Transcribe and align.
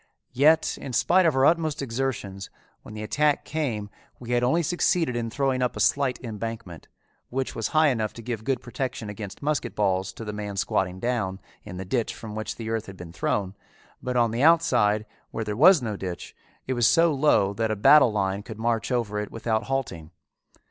Yet 0.33 0.79
in 0.81 0.93
spite 0.93 1.27
of 1.27 1.35
our 1.35 1.45
utmost 1.45 1.79
exertions 1.79 2.49
when 2.81 2.95
the 2.95 3.03
attack 3.03 3.45
came 3.45 3.91
we 4.19 4.31
had 4.31 4.41
only 4.43 4.63
succeeded 4.63 5.15
in 5.15 5.29
throwing 5.29 5.61
up 5.61 5.75
a 5.75 5.79
slight 5.79 6.17
embankment, 6.23 6.87
which 7.29 7.53
was 7.53 7.67
high 7.67 7.89
enough 7.89 8.11
to 8.13 8.23
give 8.23 8.43
good 8.43 8.61
protection 8.63 9.11
against 9.11 9.43
musket 9.43 9.75
balls 9.75 10.11
to 10.13 10.25
the 10.25 10.33
man 10.33 10.57
squatting 10.57 10.99
down 10.99 11.39
in 11.63 11.77
the 11.77 11.85
ditch 11.85 12.15
from 12.15 12.33
which 12.33 12.55
the 12.55 12.71
earth 12.71 12.87
had 12.87 12.97
been 12.97 13.13
thrown; 13.13 13.53
but 14.01 14.17
on 14.17 14.31
the 14.31 14.41
outside, 14.41 15.05
where 15.29 15.43
there 15.43 15.55
was 15.55 15.83
no 15.83 15.95
ditch, 15.95 16.35
it 16.65 16.73
was 16.73 16.87
so 16.87 17.13
low 17.13 17.53
that 17.53 17.69
a 17.69 17.75
battle 17.75 18.11
line 18.11 18.41
could 18.41 18.57
march 18.57 18.91
over 18.91 19.19
it 19.19 19.29
without 19.29 19.65
halting. 19.65 20.09